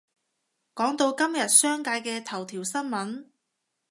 [0.73, 3.25] 講到今日商界嘅頭條新聞